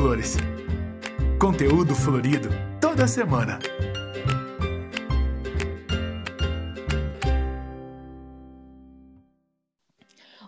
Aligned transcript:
Flores. 0.00 0.36
Conteúdo 1.38 1.94
florido 1.94 2.48
toda 2.80 3.06
semana. 3.06 3.58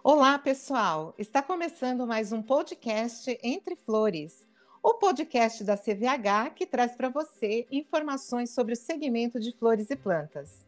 Olá, 0.02 0.38
pessoal! 0.38 1.14
Está 1.18 1.42
começando 1.42 2.06
mais 2.06 2.32
um 2.32 2.40
podcast 2.40 3.38
Entre 3.42 3.76
Flores, 3.76 4.48
o 4.82 4.94
podcast 4.94 5.62
da 5.64 5.76
CVH 5.76 6.54
que 6.56 6.64
traz 6.64 6.96
para 6.96 7.10
você 7.10 7.66
informações 7.70 8.54
sobre 8.54 8.72
o 8.72 8.76
segmento 8.76 9.38
de 9.38 9.52
flores 9.52 9.90
e 9.90 9.96
plantas. 9.96 10.64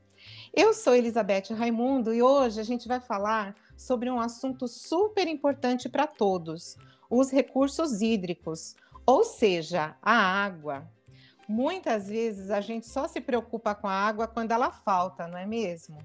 Eu 0.53 0.75
sou 0.75 0.95
Elizabeth 0.95 1.55
Raimundo 1.57 2.13
e 2.13 2.21
hoje 2.21 2.61
a 2.61 2.65
gente 2.65 2.87
vai 2.87 3.01
falar 3.01 3.57
sobre 3.79 4.11
um 4.11 4.21
assunto 4.21 4.69
super 4.69 5.27
importante 5.27 5.89
para 5.89 6.07
todos: 6.07 6.77
os 7.11 7.31
recursos 7.31 8.01
hídricos, 8.01 8.75
ou 9.07 9.25
seja, 9.25 9.97
a 10.03 10.15
água. 10.15 10.89
Muitas 11.49 12.09
vezes 12.09 12.51
a 12.51 12.61
gente 12.61 12.87
só 12.87 13.07
se 13.07 13.21
preocupa 13.21 13.75
com 13.75 13.87
a 13.87 13.93
água 13.93 14.27
quando 14.27 14.53
ela 14.53 14.71
falta, 14.71 15.29
não 15.29 15.37
é 15.37 15.45
mesmo? 15.45 15.99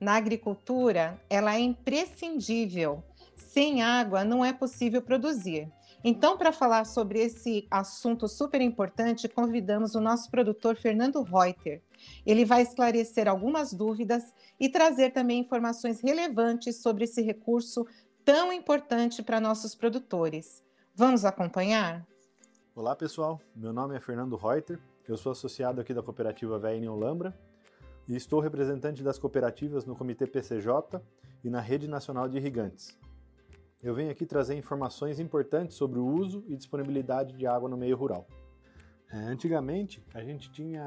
Na 0.00 0.14
agricultura, 0.14 1.20
ela 1.28 1.54
é 1.54 1.60
imprescindível. 1.60 3.02
Sem 3.36 3.82
água 3.82 4.24
não 4.24 4.44
é 4.44 4.52
possível 4.52 5.02
produzir. 5.02 5.70
Então, 6.04 6.38
para 6.38 6.52
falar 6.52 6.84
sobre 6.84 7.18
esse 7.18 7.66
assunto 7.70 8.28
super 8.28 8.60
importante, 8.60 9.28
convidamos 9.28 9.94
o 9.94 10.00
nosso 10.00 10.30
produtor 10.30 10.76
Fernando 10.76 11.22
Reuter. 11.22 11.82
Ele 12.24 12.44
vai 12.44 12.62
esclarecer 12.62 13.26
algumas 13.26 13.72
dúvidas 13.72 14.32
e 14.60 14.68
trazer 14.68 15.10
também 15.10 15.40
informações 15.40 16.00
relevantes 16.00 16.80
sobre 16.80 17.04
esse 17.04 17.22
recurso 17.22 17.86
tão 18.26 18.52
importante 18.52 19.22
para 19.22 19.40
nossos 19.40 19.76
produtores. 19.76 20.60
Vamos 20.92 21.24
acompanhar? 21.24 22.04
Olá, 22.74 22.96
pessoal. 22.96 23.40
Meu 23.54 23.72
nome 23.72 23.94
é 23.94 24.00
Fernando 24.00 24.34
Reuter. 24.34 24.80
Eu 25.08 25.16
sou 25.16 25.30
associado 25.30 25.80
aqui 25.80 25.94
da 25.94 26.02
cooperativa 26.02 26.58
VN 26.58 26.88
Olambra 26.88 27.32
e 28.08 28.16
estou 28.16 28.40
representante 28.40 29.00
das 29.00 29.16
cooperativas 29.16 29.86
no 29.86 29.94
Comitê 29.94 30.26
PCJ 30.26 31.00
e 31.44 31.48
na 31.48 31.60
Rede 31.60 31.86
Nacional 31.86 32.28
de 32.28 32.36
Irrigantes. 32.36 32.98
Eu 33.80 33.94
venho 33.94 34.10
aqui 34.10 34.26
trazer 34.26 34.56
informações 34.56 35.20
importantes 35.20 35.76
sobre 35.76 36.00
o 36.00 36.04
uso 36.04 36.44
e 36.48 36.56
disponibilidade 36.56 37.32
de 37.32 37.46
água 37.46 37.68
no 37.68 37.76
meio 37.76 37.96
rural. 37.96 38.26
É, 39.08 39.18
antigamente, 39.18 40.04
a 40.12 40.20
gente 40.20 40.50
tinha 40.50 40.82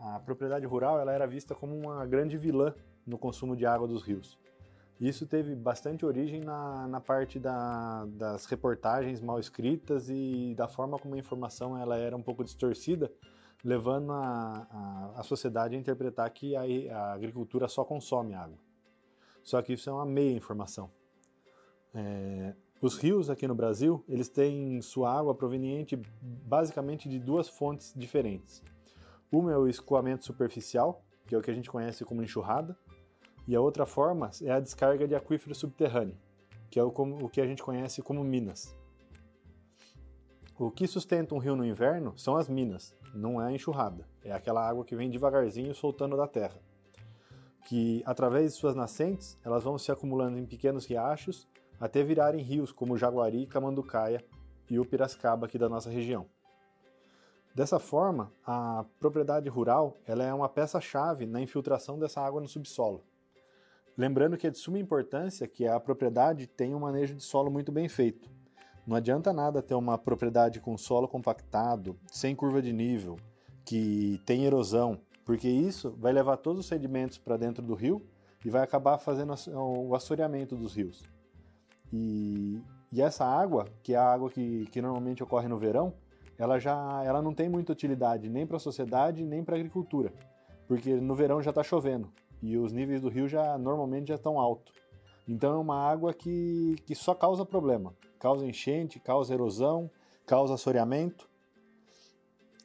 a 0.00 0.22
propriedade 0.24 0.64
rural, 0.64 0.98
ela 0.98 1.12
era 1.12 1.26
vista 1.26 1.54
como 1.54 1.76
uma 1.76 2.06
grande 2.06 2.38
vilã 2.38 2.74
no 3.06 3.18
consumo 3.18 3.54
de 3.54 3.66
água 3.66 3.86
dos 3.86 4.02
rios. 4.02 4.40
Isso 5.02 5.26
teve 5.26 5.56
bastante 5.56 6.06
origem 6.06 6.40
na, 6.42 6.86
na 6.86 7.00
parte 7.00 7.40
da, 7.40 8.04
das 8.06 8.46
reportagens 8.46 9.20
mal 9.20 9.40
escritas 9.40 10.08
e 10.08 10.54
da 10.56 10.68
forma 10.68 10.96
como 10.96 11.16
a 11.16 11.18
informação 11.18 11.76
ela 11.76 11.96
era 11.96 12.16
um 12.16 12.22
pouco 12.22 12.44
distorcida, 12.44 13.12
levando 13.64 14.12
a, 14.12 14.64
a, 14.70 15.12
a 15.16 15.22
sociedade 15.24 15.74
a 15.74 15.78
interpretar 15.78 16.30
que 16.30 16.54
a, 16.54 16.60
a, 16.96 17.14
agricultura 17.14 17.66
só 17.66 17.84
consome 17.84 18.32
água. 18.34 18.56
Só 19.42 19.60
que 19.60 19.72
isso 19.72 19.90
é 19.90 19.92
uma 19.92 20.06
meia 20.06 20.36
informação. 20.36 20.88
É, 21.92 22.54
os 22.80 22.96
rios 22.96 23.28
aqui 23.28 23.48
no 23.48 23.56
Brasil, 23.56 24.04
eles 24.08 24.28
têm 24.28 24.80
sua 24.82 25.12
água 25.12 25.34
proveniente 25.34 26.00
basicamente 26.22 27.08
de 27.08 27.18
duas 27.18 27.48
fontes 27.48 27.92
diferentes. 27.96 28.62
Uma 29.32 29.50
é 29.50 29.56
o 29.56 29.66
escoamento 29.66 30.24
superficial, 30.24 31.04
que 31.26 31.34
é 31.34 31.38
o 31.38 31.42
que 31.42 31.50
a 31.50 31.54
gente 31.54 31.68
conhece 31.68 32.04
como 32.04 32.22
enxurrada, 32.22 32.78
e 33.46 33.56
a 33.56 33.60
outra 33.60 33.84
forma 33.84 34.30
é 34.42 34.50
a 34.50 34.60
descarga 34.60 35.06
de 35.06 35.14
aquífero 35.14 35.54
subterrâneo, 35.54 36.16
que 36.70 36.78
é 36.78 36.84
o, 36.84 36.88
o 36.88 37.28
que 37.28 37.40
a 37.40 37.46
gente 37.46 37.62
conhece 37.62 38.02
como 38.02 38.22
minas. 38.22 38.76
O 40.58 40.70
que 40.70 40.86
sustenta 40.86 41.34
um 41.34 41.38
rio 41.38 41.56
no 41.56 41.64
inverno 41.64 42.16
são 42.16 42.36
as 42.36 42.48
minas, 42.48 42.94
não 43.14 43.40
é 43.42 43.48
a 43.48 43.52
enxurrada. 43.52 44.06
É 44.24 44.32
aquela 44.32 44.66
água 44.66 44.84
que 44.84 44.94
vem 44.94 45.10
devagarzinho 45.10 45.74
soltando 45.74 46.16
da 46.16 46.28
terra. 46.28 46.60
Que, 47.64 48.02
através 48.06 48.52
de 48.52 48.58
suas 48.58 48.76
nascentes, 48.76 49.38
elas 49.44 49.64
vão 49.64 49.76
se 49.76 49.90
acumulando 49.90 50.38
em 50.38 50.46
pequenos 50.46 50.86
riachos 50.86 51.48
até 51.80 52.02
virarem 52.02 52.42
rios 52.42 52.70
como 52.70 52.96
Jaguari, 52.96 53.46
Camanducaia 53.46 54.24
e 54.70 54.78
o 54.78 54.84
Piracicaba 54.84 55.46
aqui 55.46 55.58
da 55.58 55.68
nossa 55.68 55.90
região. 55.90 56.26
Dessa 57.54 57.78
forma, 57.78 58.32
a 58.46 58.84
propriedade 59.00 59.48
rural 59.48 59.98
ela 60.06 60.24
é 60.24 60.32
uma 60.32 60.48
peça-chave 60.48 61.26
na 61.26 61.40
infiltração 61.40 61.98
dessa 61.98 62.20
água 62.20 62.40
no 62.40 62.48
subsolo. 62.48 63.02
Lembrando 63.96 64.38
que 64.38 64.46
é 64.46 64.50
de 64.50 64.58
suma 64.58 64.78
importância 64.78 65.46
que 65.46 65.66
a 65.66 65.78
propriedade 65.78 66.46
tenha 66.46 66.76
um 66.76 66.80
manejo 66.80 67.14
de 67.14 67.22
solo 67.22 67.50
muito 67.50 67.70
bem 67.70 67.88
feito. 67.88 68.30
Não 68.86 68.96
adianta 68.96 69.32
nada 69.32 69.62
ter 69.62 69.74
uma 69.74 69.98
propriedade 69.98 70.60
com 70.60 70.76
solo 70.78 71.06
compactado, 71.06 71.96
sem 72.10 72.34
curva 72.34 72.62
de 72.62 72.72
nível, 72.72 73.16
que 73.64 74.20
tem 74.24 74.44
erosão, 74.44 74.98
porque 75.24 75.48
isso 75.48 75.94
vai 75.98 76.12
levar 76.12 76.38
todos 76.38 76.60
os 76.60 76.66
sedimentos 76.66 77.18
para 77.18 77.36
dentro 77.36 77.62
do 77.62 77.74
rio 77.74 78.02
e 78.44 78.50
vai 78.50 78.62
acabar 78.62 78.98
fazendo 78.98 79.34
o 79.54 79.94
assoreamento 79.94 80.56
dos 80.56 80.74
rios. 80.74 81.04
E, 81.92 82.60
e 82.90 83.00
essa 83.00 83.24
água, 83.24 83.68
que 83.82 83.94
é 83.94 83.98
a 83.98 84.10
água 84.10 84.30
que, 84.30 84.66
que 84.72 84.80
normalmente 84.82 85.22
ocorre 85.22 85.46
no 85.46 85.58
verão, 85.58 85.94
ela 86.38 86.58
já 86.58 87.04
ela 87.04 87.22
não 87.22 87.34
tem 87.34 87.48
muita 87.48 87.72
utilidade 87.72 88.28
nem 88.28 88.46
para 88.46 88.56
a 88.56 88.60
sociedade 88.60 89.24
nem 89.24 89.44
para 89.44 89.54
a 89.54 89.58
agricultura, 89.58 90.12
porque 90.66 90.94
no 90.94 91.14
verão 91.14 91.42
já 91.42 91.50
está 91.50 91.62
chovendo 91.62 92.10
e 92.42 92.58
os 92.58 92.72
níveis 92.72 93.00
do 93.00 93.08
rio 93.08 93.28
já 93.28 93.56
normalmente 93.56 94.08
já 94.08 94.16
estão 94.16 94.38
altos. 94.38 94.74
Então 95.26 95.54
é 95.54 95.58
uma 95.58 95.88
água 95.88 96.12
que, 96.12 96.76
que 96.84 96.94
só 96.94 97.14
causa 97.14 97.46
problema, 97.46 97.94
causa 98.18 98.46
enchente, 98.46 98.98
causa 98.98 99.32
erosão, 99.32 99.88
causa 100.26 100.54
assoreamento. 100.54 101.30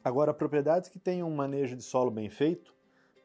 Agora, 0.02 0.34
propriedades 0.34 0.88
que 0.88 0.98
tenham 0.98 1.28
um 1.28 1.34
manejo 1.34 1.76
de 1.76 1.82
solo 1.82 2.10
bem 2.10 2.28
feito, 2.28 2.74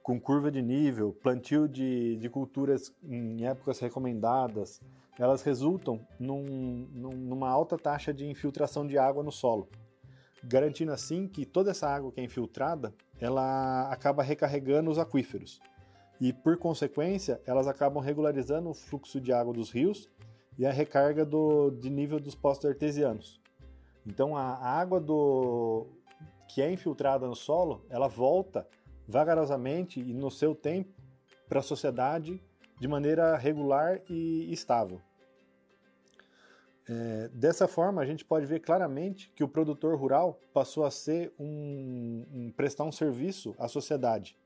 com 0.03 0.19
curva 0.19 0.51
de 0.51 0.61
nível, 0.61 1.13
plantio 1.23 1.67
de, 1.67 2.17
de 2.17 2.29
culturas 2.29 2.93
em 3.01 3.45
épocas 3.45 3.79
recomendadas, 3.79 4.81
elas 5.17 5.41
resultam 5.43 6.05
num, 6.19 6.87
numa 6.91 7.49
alta 7.49 7.77
taxa 7.77 8.13
de 8.13 8.25
infiltração 8.25 8.85
de 8.85 8.97
água 8.97 9.23
no 9.23 9.31
solo, 9.31 9.69
garantindo 10.43 10.91
assim 10.91 11.27
que 11.27 11.45
toda 11.45 11.71
essa 11.71 11.87
água 11.87 12.11
que 12.11 12.19
é 12.19 12.23
infiltrada, 12.23 12.93
ela 13.19 13.89
acaba 13.89 14.21
recarregando 14.21 14.91
os 14.91 14.99
aquíferos. 14.99 15.61
E 16.19 16.31
por 16.31 16.57
consequência, 16.57 17.41
elas 17.45 17.67
acabam 17.67 18.01
regularizando 18.01 18.69
o 18.69 18.73
fluxo 18.73 19.19
de 19.19 19.33
água 19.33 19.53
dos 19.53 19.71
rios 19.71 20.09
e 20.57 20.65
a 20.65 20.71
recarga 20.71 21.25
do, 21.25 21.71
de 21.71 21.89
nível 21.89 22.19
dos 22.19 22.35
postos 22.35 22.69
artesianos. 22.69 23.41
Então 24.05 24.35
a, 24.35 24.55
água 24.57 24.99
do, 24.99 25.87
que 26.47 26.61
é 26.61 26.71
infiltrada 26.71 27.27
no 27.27 27.35
solo, 27.35 27.85
ela 27.89 28.07
volta 28.07 28.67
vagarosamente 29.07 29.99
e 29.99 30.13
no 30.13 30.29
seu 30.29 30.53
tempo 30.53 30.93
para 31.47 31.59
a 31.59 31.63
sociedade 31.63 32.41
de 32.79 32.87
maneira 32.87 33.37
regular 33.37 34.01
e 34.09 34.51
estável. 34.51 35.01
É, 36.87 37.29
dessa 37.33 37.67
forma, 37.67 38.01
a 38.01 38.05
gente 38.05 38.25
pode 38.25 38.45
ver 38.45 38.59
claramente 38.59 39.31
que 39.35 39.43
o 39.43 39.47
produtor 39.47 39.97
rural 39.97 40.39
passou 40.53 40.83
a 40.83 40.91
ser 40.91 41.33
um, 41.39 42.25
um, 42.31 42.51
prestar 42.51 42.83
um 42.83 42.91
serviço 42.91 43.55
à 43.57 43.67
sociedade. 43.67 44.37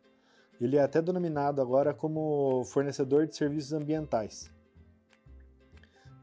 Ele 0.59 0.75
é 0.75 0.81
até 0.81 1.01
denominado 1.01 1.61
agora 1.61 1.93
como 1.93 2.63
fornecedor 2.65 3.27
de 3.27 3.35
serviços 3.35 3.73
ambientais. 3.73 4.51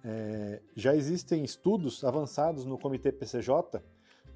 É, 0.05 0.61
já 0.75 0.95
existem 0.95 1.45
estudos 1.45 2.05
avançados 2.05 2.65
no 2.65 2.77
Comitê 2.77 3.11
PCJ 3.11 3.81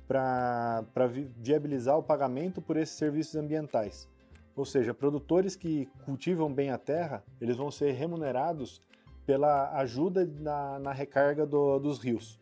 para 0.07 1.07
viabilizar 1.37 1.99
o 1.99 2.03
pagamento 2.03 2.63
por 2.63 2.77
esses 2.77 2.97
serviços 2.97 3.37
ambientais. 3.37 4.09
Ou 4.57 4.65
seja, 4.65 4.95
produtores 4.95 5.55
que 5.55 5.87
cultivam 6.05 6.53
bem 6.53 6.71
a 6.71 6.79
terra, 6.79 7.23
eles 7.41 7.57
vão 7.57 7.71
ser 7.71 7.93
remunerados 7.93 8.81
pela 9.27 9.77
ajuda 9.79 10.25
na, 10.41 10.79
na 10.79 10.93
recarga 10.93 11.45
do, 11.47 11.79
dos 11.79 11.99
rios, 11.99 12.41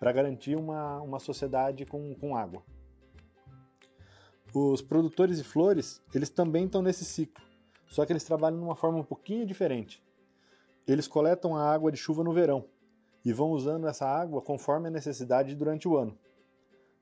para 0.00 0.10
garantir 0.10 0.56
uma, 0.56 1.00
uma 1.00 1.20
sociedade 1.20 1.86
com, 1.86 2.12
com 2.16 2.36
água. 2.36 2.62
Os 4.54 4.80
produtores 4.80 5.38
de 5.38 5.42
flores, 5.42 6.00
eles 6.14 6.30
também 6.30 6.66
estão 6.66 6.80
nesse 6.80 7.04
ciclo, 7.04 7.44
só 7.88 8.06
que 8.06 8.12
eles 8.12 8.22
trabalham 8.22 8.56
de 8.56 8.64
uma 8.64 8.76
forma 8.76 8.98
um 8.98 9.04
pouquinho 9.04 9.44
diferente. 9.44 10.00
Eles 10.86 11.08
coletam 11.08 11.56
a 11.56 11.68
água 11.68 11.90
de 11.90 11.98
chuva 11.98 12.22
no 12.22 12.32
verão 12.32 12.64
e 13.24 13.32
vão 13.32 13.50
usando 13.50 13.88
essa 13.88 14.06
água 14.06 14.40
conforme 14.40 14.86
a 14.86 14.90
necessidade 14.92 15.56
durante 15.56 15.88
o 15.88 15.96
ano. 15.96 16.16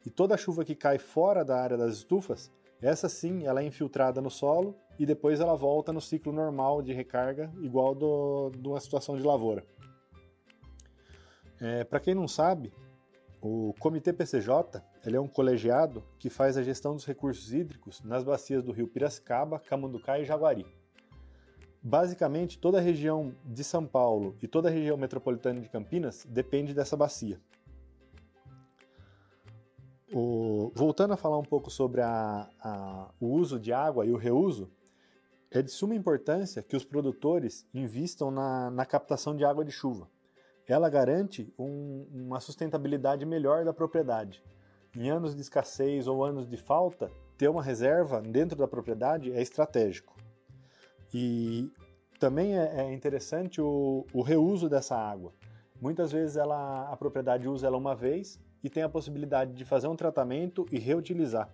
E 0.07 0.09
toda 0.09 0.35
a 0.35 0.39
chuva 0.39 0.65
que 0.65 0.75
cai 0.75 0.97
fora 0.99 1.45
da 1.45 1.61
área 1.61 1.77
das 1.77 1.93
estufas, 1.93 2.51
essa 2.81 3.07
sim, 3.07 3.45
ela 3.45 3.61
é 3.61 3.67
infiltrada 3.67 4.23
no 4.23 4.31
solo 4.31 4.75
e 4.99 5.05
depois 5.05 5.39
ela 5.39 5.55
volta 5.55 5.93
no 5.93 6.01
ciclo 6.01 6.33
normal 6.33 6.81
de 6.81 6.95
recarga, 6.95 7.53
igual 7.61 7.95
do, 7.95 8.51
de 8.51 8.67
uma 8.67 8.81
situação 8.81 9.15
de 9.15 9.23
lavoura. 9.23 9.63
É, 11.61 11.85
Para 11.85 12.01
quem 12.01 12.15
não 12.15 12.27
sabe, 12.27 12.73
o 13.43 13.75
Comitê 13.81 14.13
PCJ 14.13 14.81
ele 15.05 15.17
é 15.17 15.21
um 15.21 15.27
colegiado 15.27 16.05
que 16.17 16.31
faz 16.31 16.57
a 16.57 16.63
gestão 16.63 16.95
dos 16.95 17.05
recursos 17.05 17.53
hídricos 17.53 18.01
nas 18.05 18.23
bacias 18.23 18.63
do 18.63 18.71
rio 18.71 18.87
Piracicaba, 18.87 19.59
Camanducá 19.59 20.21
e 20.21 20.25
Jaguari. 20.25 20.65
Basicamente, 21.83 22.57
toda 22.57 22.79
a 22.79 22.81
região 22.81 23.35
de 23.45 23.65
São 23.65 23.85
Paulo 23.85 24.37
e 24.41 24.47
toda 24.47 24.69
a 24.69 24.71
região 24.71 24.97
metropolitana 24.97 25.61
de 25.61 25.69
Campinas 25.69 26.25
depende 26.25 26.73
dessa 26.73 26.97
bacia. 26.97 27.41
O, 30.13 30.71
voltando 30.77 31.15
a 31.15 31.17
falar 31.17 31.39
um 31.39 31.45
pouco 31.45 31.69
sobre 31.69 32.01
a, 32.01 32.49
a, 32.61 33.11
o 33.19 33.27
uso 33.27 33.59
de 33.59 33.73
água 33.73 34.07
e 34.07 34.13
o 34.13 34.17
reuso, 34.17 34.71
é 35.51 35.61
de 35.61 35.71
suma 35.71 35.97
importância 35.97 36.63
que 36.63 36.77
os 36.77 36.85
produtores 36.85 37.67
invistam 37.75 38.31
na, 38.31 38.71
na 38.71 38.87
captação 38.87 39.35
de 39.35 39.45
água 39.45 39.65
de 39.65 39.73
chuva. 39.73 40.09
Ela 40.69 40.89
garante 40.89 41.53
um, 41.59 42.07
uma 42.13 42.41
sustentabilidade 42.41 43.27
melhor 43.27 43.65
da 43.65 43.73
propriedade. 43.73 44.43
Em 44.97 45.11
anos 45.11 45.35
de 45.35 45.41
escassez 45.41 46.07
ou 46.07 46.25
anos 46.25 46.47
de 46.47 46.57
falta, 46.57 47.11
ter 47.37 47.49
uma 47.49 47.63
reserva 47.63 48.21
dentro 48.21 48.57
da 48.57 48.69
propriedade 48.69 49.33
é 49.33 49.41
estratégico. 49.41 50.15
E 51.13 51.71
também 52.19 52.57
é, 52.57 52.83
é 52.83 52.93
interessante 52.93 53.61
o, 53.61 54.07
o 54.13 54.23
reuso 54.23 54.69
dessa 54.69 54.97
água. 54.97 55.33
Muitas 55.81 56.13
vezes 56.13 56.37
ela, 56.37 56.89
a 56.89 56.97
propriedade 56.97 57.49
usa 57.49 57.67
ela 57.67 57.77
uma 57.77 57.95
vez 57.97 58.39
e 58.63 58.71
tem 58.71 58.85
a 58.85 58.89
possibilidade 58.89 59.53
de 59.53 59.65
fazer 59.65 59.89
um 59.89 59.97
tratamento 59.97 60.65
e 60.71 60.79
reutilizar. 60.79 61.49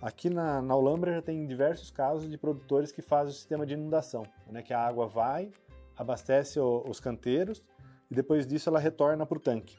Aqui 0.00 0.30
na, 0.30 0.62
na 0.62 0.76
Olambra 0.76 1.12
já 1.14 1.20
tem 1.20 1.44
diversos 1.46 1.90
casos 1.90 2.30
de 2.30 2.38
produtores 2.38 2.92
que 2.92 3.02
fazem 3.02 3.32
o 3.32 3.34
sistema 3.34 3.66
de 3.66 3.74
inundação, 3.74 4.22
né, 4.46 4.62
que 4.62 4.72
a 4.72 4.80
água 4.80 5.06
vai, 5.06 5.50
abastece 5.96 6.60
o, 6.60 6.84
os 6.88 7.00
canteiros 7.00 7.62
e 8.10 8.14
depois 8.14 8.46
disso 8.46 8.68
ela 8.68 8.78
retorna 8.78 9.24
para 9.24 9.38
o 9.38 9.40
tanque. 9.40 9.76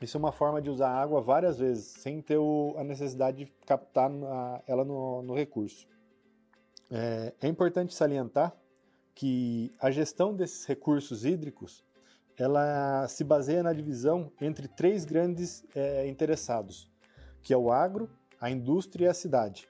Isso 0.00 0.16
é 0.16 0.20
uma 0.20 0.32
forma 0.32 0.60
de 0.60 0.68
usar 0.68 0.90
água 0.90 1.20
várias 1.20 1.58
vezes, 1.58 1.86
sem 1.86 2.20
ter 2.20 2.36
o, 2.36 2.74
a 2.76 2.84
necessidade 2.84 3.44
de 3.44 3.52
captar 3.66 4.10
a, 4.10 4.62
ela 4.66 4.84
no, 4.84 5.22
no 5.22 5.34
recurso. 5.34 5.86
É, 6.90 7.32
é 7.40 7.48
importante 7.48 7.94
salientar 7.94 8.54
que 9.14 9.72
a 9.80 9.90
gestão 9.90 10.34
desses 10.34 10.64
recursos 10.66 11.24
hídricos 11.24 11.84
ela 12.36 13.06
se 13.08 13.22
baseia 13.22 13.62
na 13.62 13.72
divisão 13.72 14.30
entre 14.40 14.66
três 14.66 15.04
grandes 15.04 15.64
é, 15.74 16.06
interessados, 16.08 16.90
que 17.42 17.54
é 17.54 17.56
o 17.56 17.70
agro, 17.70 18.10
a 18.40 18.50
indústria 18.50 19.06
e 19.06 19.08
a 19.08 19.14
cidade. 19.14 19.68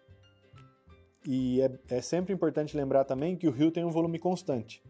E 1.26 1.60
é, 1.60 1.78
é, 1.88 2.00
sempre 2.00 2.32
importante 2.32 2.76
lembrar 2.76 3.04
também 3.04 3.36
que 3.36 3.46
o 3.46 3.50
rio 3.50 3.70
tem 3.70 3.84
um 3.84 3.90
volume 3.90 4.18
constante. 4.18 4.82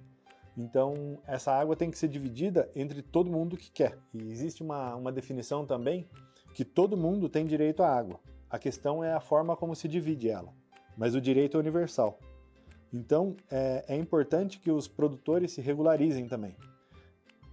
Então, 0.57 1.19
essa 1.27 1.53
água 1.53 1.75
tem 1.75 1.91
que 1.91 1.99
ser 1.99 2.09
dividida 2.09 2.71
entre 2.75 3.03
todo 3.03 3.31
mundo 3.31 3.57
que 3.57 3.71
quer. 3.71 3.99
E 4.13 4.31
existe 4.31 4.63
uma, 4.63 4.95
uma 4.95 5.11
definição 5.11 5.67
também 5.67 6.09
que 6.55 6.65
todo 6.65 6.97
mundo 6.97 7.29
tem 7.29 7.47
direito 7.47 7.83
à 7.83 7.89
água. 7.89 8.21
A 8.49 8.59
questão 8.59 9.03
é 9.03 9.13
a 9.13 9.21
forma 9.21 9.57
como 9.57 9.75
se 9.75 9.89
divide 9.89 10.31
ela, 10.31 10.53
mas 10.97 11.15
o 11.15 11.21
direito 11.21 11.57
é 11.57 11.61
universal. 11.61 12.19
Então, 12.93 13.37
é, 13.51 13.85
é 13.89 13.97
importante 13.97 14.61
que 14.61 14.71
os 14.71 14.87
produtores 14.87 15.51
se 15.53 15.61
regularizem 15.61 16.29
também 16.29 16.55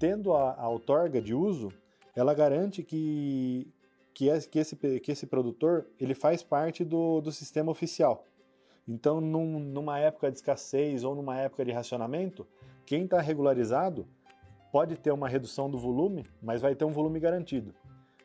tendo 0.01 0.33
a, 0.33 0.55
a 0.55 0.67
outorga 0.67 1.21
de 1.21 1.31
uso, 1.35 1.71
ela 2.15 2.33
garante 2.33 2.81
que, 2.81 3.71
que, 4.15 4.29
esse, 4.29 4.75
que 4.99 5.11
esse 5.11 5.27
produtor 5.27 5.85
ele 5.99 6.15
faz 6.15 6.41
parte 6.41 6.83
do, 6.83 7.21
do 7.21 7.31
sistema 7.31 7.71
oficial. 7.71 8.25
Então, 8.87 9.21
num, 9.21 9.59
numa 9.59 9.99
época 9.99 10.31
de 10.31 10.37
escassez 10.37 11.03
ou 11.03 11.13
numa 11.13 11.37
época 11.37 11.63
de 11.63 11.71
racionamento, 11.71 12.47
quem 12.85 13.05
está 13.05 13.19
regularizado 13.21 14.07
pode 14.71 14.97
ter 14.97 15.11
uma 15.11 15.27
redução 15.27 15.69
do 15.69 15.77
volume, 15.77 16.25
mas 16.41 16.61
vai 16.61 16.75
ter 16.75 16.85
um 16.85 16.91
volume 16.91 17.19
garantido, 17.19 17.73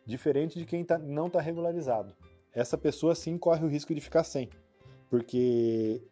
diferente 0.04 0.58
de 0.58 0.64
quem 0.64 0.84
tá, 0.84 0.98
não 0.98 1.26
está 1.26 1.40
regularizado. 1.40 2.14
Essa 2.52 2.78
pessoa 2.78 3.14
sim 3.14 3.36
corre 3.36 3.64
o 3.64 3.68
risco 3.68 3.94
de 3.94 4.00
ficar 4.00 4.24
sem, 4.24 4.48
porque 5.10 6.02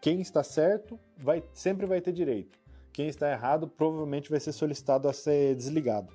quem 0.00 0.20
está 0.20 0.42
certo 0.42 0.98
vai, 1.16 1.42
sempre 1.52 1.86
vai 1.86 2.00
ter 2.00 2.12
direito 2.12 2.64
quem 2.94 3.08
está 3.08 3.28
errado 3.28 3.66
provavelmente 3.66 4.30
vai 4.30 4.38
ser 4.38 4.52
solicitado 4.52 5.08
a 5.08 5.12
ser 5.12 5.56
desligado. 5.56 6.14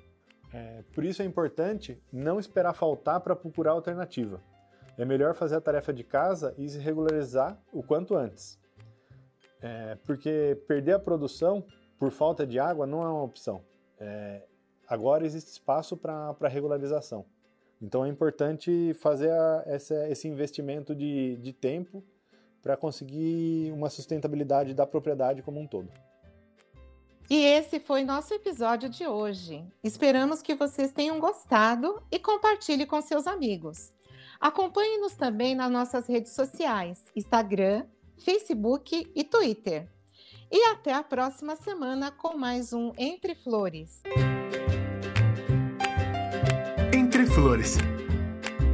É, 0.52 0.82
por 0.94 1.04
isso 1.04 1.20
é 1.20 1.26
importante 1.26 2.02
não 2.10 2.40
esperar 2.40 2.72
faltar 2.72 3.20
para 3.20 3.36
procurar 3.36 3.72
alternativa. 3.72 4.42
É 4.96 5.04
melhor 5.04 5.34
fazer 5.34 5.56
a 5.56 5.60
tarefa 5.60 5.92
de 5.92 6.02
casa 6.02 6.54
e 6.56 6.66
se 6.68 6.78
regularizar 6.78 7.60
o 7.70 7.82
quanto 7.82 8.16
antes. 8.16 8.58
É, 9.62 9.96
porque 10.06 10.58
perder 10.66 10.92
a 10.92 10.98
produção 10.98 11.64
por 11.98 12.10
falta 12.10 12.46
de 12.46 12.58
água 12.58 12.86
não 12.86 13.02
é 13.02 13.08
uma 13.08 13.22
opção. 13.22 13.62
É, 13.98 14.42
agora 14.88 15.24
existe 15.24 15.50
espaço 15.50 15.96
para 15.96 16.48
regularização. 16.48 17.26
Então 17.80 18.04
é 18.04 18.08
importante 18.08 18.94
fazer 18.94 19.30
a, 19.30 19.62
essa, 19.66 20.08
esse 20.08 20.28
investimento 20.28 20.94
de, 20.94 21.36
de 21.36 21.52
tempo 21.52 22.02
para 22.62 22.76
conseguir 22.76 23.72
uma 23.72 23.88
sustentabilidade 23.88 24.74
da 24.74 24.86
propriedade 24.86 25.42
como 25.42 25.60
um 25.60 25.66
todo. 25.66 25.90
E 27.28 27.44
esse 27.44 27.78
foi 27.78 28.02
nosso 28.02 28.34
episódio 28.34 28.88
de 28.88 29.06
hoje. 29.06 29.64
Esperamos 29.84 30.42
que 30.42 30.54
vocês 30.54 30.92
tenham 30.92 31.20
gostado 31.20 32.02
e 32.10 32.18
compartilhe 32.18 32.84
com 32.84 33.00
seus 33.00 33.26
amigos. 33.26 33.92
Acompanhe-nos 34.40 35.14
também 35.14 35.54
nas 35.54 35.70
nossas 35.70 36.08
redes 36.08 36.32
sociais: 36.32 37.04
Instagram, 37.14 37.86
Facebook 38.20 39.10
e 39.14 39.24
Twitter. 39.24 39.88
E 40.52 40.64
até 40.68 40.92
a 40.92 41.02
próxima 41.02 41.56
semana 41.56 42.10
com 42.10 42.36
mais 42.36 42.72
um 42.72 42.92
Entre 42.98 43.34
Flores. 43.34 44.02
Entre 46.92 47.26
Flores. 47.26 47.78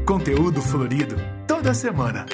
Conteúdo 0.07 0.61
florido 0.61 1.17
toda 1.47 1.75
semana. 1.75 2.27